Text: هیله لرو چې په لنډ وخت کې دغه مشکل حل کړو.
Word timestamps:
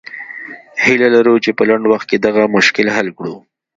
هیله 0.83 1.07
لرو 1.15 1.35
چې 1.43 1.51
په 1.57 1.63
لنډ 1.69 1.85
وخت 1.89 2.07
کې 2.11 2.17
دغه 2.25 2.43
مشکل 2.55 2.87
حل 2.95 3.07
کړو. 3.17 3.35